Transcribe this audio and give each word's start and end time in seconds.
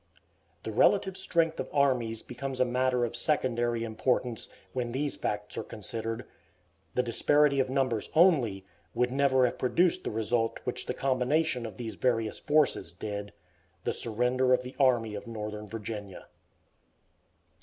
The 0.63 0.71
relative 0.71 1.15
strength 1.15 1.59
of 1.59 1.69
armies 1.71 2.23
becomes 2.23 2.59
a 2.59 2.65
matter 2.65 3.05
of 3.05 3.15
secondary 3.15 3.83
importance 3.83 4.49
when 4.73 4.93
these 4.93 5.15
facts 5.15 5.59
are 5.59 5.63
considered. 5.63 6.25
The 6.95 7.03
disparity 7.03 7.59
of 7.59 7.69
numbers 7.69 8.09
only, 8.15 8.65
would 8.95 9.11
never 9.11 9.45
have 9.45 9.59
produced 9.59 10.03
the 10.03 10.09
result 10.09 10.59
which 10.63 10.87
the 10.87 10.95
combination 10.95 11.67
of 11.67 11.77
these 11.77 11.93
various 11.93 12.39
forces 12.39 12.91
did, 12.91 13.31
the 13.83 13.93
surrender 13.93 14.53
of 14.55 14.63
the 14.63 14.75
Army 14.79 15.13
of 15.13 15.27
Northern 15.27 15.67
Virginia. 15.67 16.25